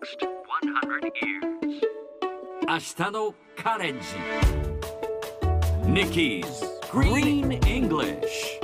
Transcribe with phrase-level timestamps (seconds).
[0.00, 1.80] next 100 years.
[2.66, 4.06] 明日のカレンジ
[5.84, 6.44] Nikki's
[6.90, 8.60] Green English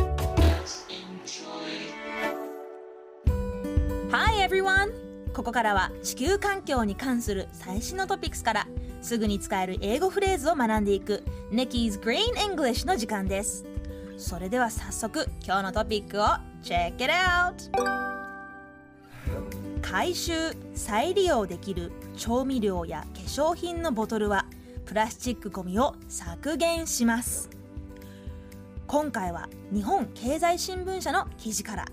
[4.10, 4.92] Hi everyone!
[5.34, 8.66] ここからは地球環境に関する最新のトピックスから
[9.02, 13.66] すぐに使える英語フレーズを学んでいく Nikki's Green English の時間です。
[14.16, 16.24] それでは早速今日のトピックを
[16.62, 18.15] Check it out!
[19.88, 24.44] 回収・再利用できる調味料や化粧品のボトルは
[24.84, 27.48] プラスチックごみを削減します。
[28.88, 31.86] 今回は日本経済新聞社の記事から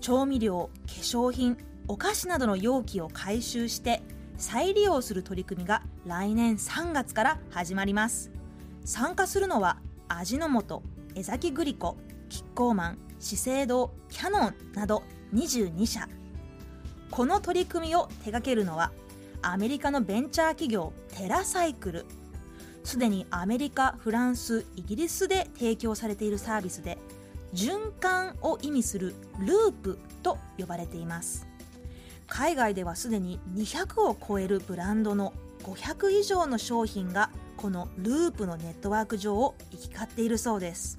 [0.00, 4.00] 調味料化粧品お菓子などの容器を回収して
[4.36, 8.30] 再利用する取り組みが来年3月から始まります
[8.84, 10.82] 参加するのは味の素
[11.16, 11.96] 江崎グリコ
[12.28, 15.02] キッコーマン資生堂キャノンなど
[15.32, 16.08] 22社
[17.14, 18.90] この取り組みを手掛けるのは
[19.40, 22.06] アメリカのベンチャー企業テラサイクル。
[22.82, 26.98] すでにアメリカフランスイギリスで提供されているサービスで
[27.54, 31.46] 循環を意味するループと呼ばれています。
[32.26, 40.98] 海外ではすでに200を超えるブランドの500以上の商品がこのループのネットワーク上を行き交っているそうです。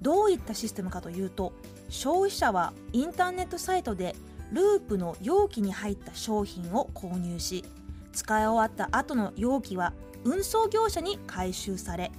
[0.00, 1.54] どういったシステムかというと
[1.88, 4.14] 消費者はインターネットサイトで
[4.52, 7.64] ループの容器に入った商品を購入し
[8.12, 9.92] 使い終わった後の容器は
[10.24, 12.10] 運送業者に回収され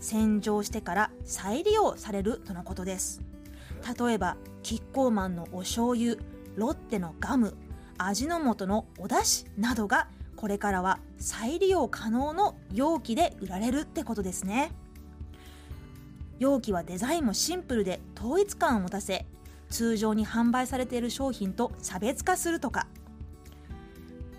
[0.00, 3.20] 洗浄してから再利用されるとのことです。
[3.98, 6.16] 例えばキッコーマンのお醤油
[6.56, 7.56] ロッテのガム
[7.98, 14.72] 味の素のお出汁などがこれからは再利用可能の容器で売られるってことですね。
[16.38, 19.26] 容器はデザインもシンプルで統一感を持たせ
[19.70, 22.86] 通常に販売されている商品と差別化するとか。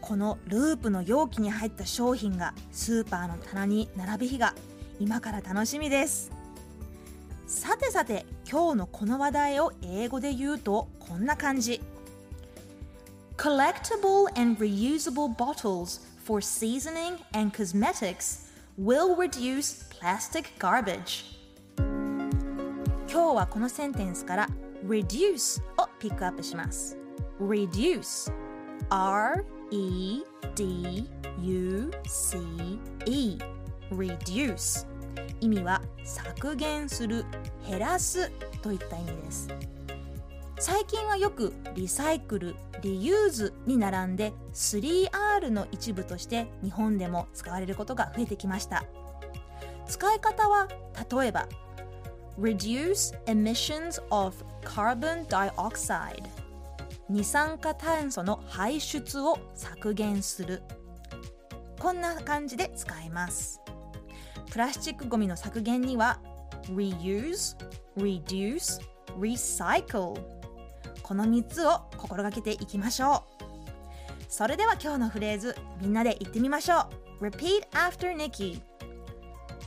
[0.02, 4.56] このループの容器に入った商品がスーパーの棚に並ぶ日が
[5.00, 6.32] 今から楽しみです。
[7.48, 11.82] さてさて今日のこの話題を英語で言うとこんな感じ。
[13.38, 18.50] Collectible and reusable bottles for seasoning and cosmetics
[18.80, 21.26] will reduce plastic garbage.
[23.10, 24.50] 今日はこのセンテンスから
[24.86, 25.62] reduce.
[25.78, 26.98] をピックアップします。
[27.40, 28.32] Reduce.
[28.90, 30.24] R E
[30.56, 31.10] D
[31.42, 32.38] U C
[33.06, 33.38] E
[33.92, 34.88] reduce.
[35.40, 37.26] 意味は削減する
[37.68, 38.32] 減らす
[38.62, 39.48] といった意味です。
[40.60, 48.86] 最近はよくリサイクルリユーズに並んで 3R の一部として日本でも使われることが増えてきました。
[49.88, 50.68] 使い方は
[51.12, 51.48] 例えば
[52.38, 54.34] reduce emissions of
[54.64, 56.24] carbon dioxide.
[57.10, 60.64] 二酸化炭素の排出を削減する。
[61.80, 63.60] こんな感じで使えます。
[64.52, 66.20] プラスチックごみの削減には
[66.68, 67.56] reuse,
[67.98, 68.82] reduce,
[69.20, 70.14] recycle
[71.02, 73.44] この3つを心がけていきましょう。
[74.30, 76.88] それでは今日のフレーズみんなで言ってみましょ
[77.20, 77.26] う。
[77.26, 78.62] Repeat after Nikki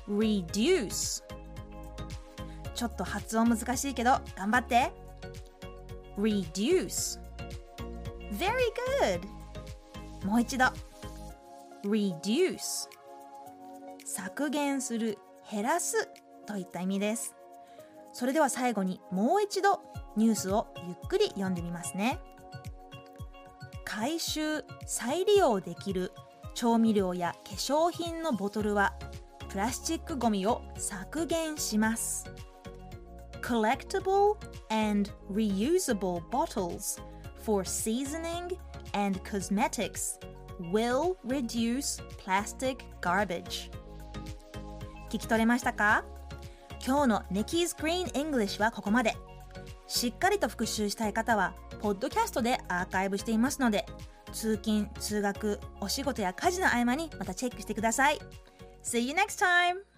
[0.08, 1.22] Reduce
[2.74, 4.92] ちょっと発音難しいけど頑張って。
[6.18, 7.20] Reduce.
[8.32, 8.52] Very
[9.00, 10.26] good.
[10.26, 10.66] もう一度。
[11.84, 12.88] Reduce.
[14.04, 15.18] 削減する
[15.50, 16.08] 減らす
[16.46, 17.34] といった意味です。
[18.12, 19.80] それでは最後にもう一度
[20.16, 22.20] ニュースをゆっくり読んでみますね。
[23.84, 26.12] 回収再利用できる
[26.54, 28.94] 調味料や化粧品のボトルは
[29.48, 32.24] プラスチックごみを削減します。
[33.44, 34.38] Collectible
[34.70, 36.98] and reusable bottles
[37.42, 38.56] for seasoning
[38.94, 40.18] and cosmetics
[40.72, 43.70] will reduce plastic garbage
[45.10, 46.06] 聞き取れましたか
[46.86, 49.14] 今日の Nikki's Green English はここまで
[49.88, 53.84] しっかりと復習したい方はポッドキャストでアーカイブしていますので
[54.32, 58.18] 通勤通学お仕事や家事の合間にまたチェックしてください
[58.82, 59.93] See you next time!